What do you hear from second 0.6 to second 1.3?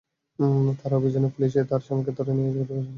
তাঁর অভিযোগ,